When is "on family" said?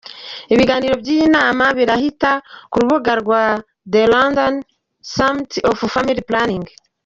5.69-6.23